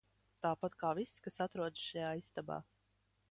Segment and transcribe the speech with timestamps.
[0.45, 2.61] Tāpat kā viss, kas atrodas šajā istabā.